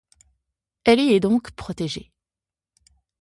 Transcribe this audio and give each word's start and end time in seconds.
Elle 0.83 0.99
y 0.99 1.13
est 1.13 1.19
donc 1.19 1.51
protégée. 1.51 2.11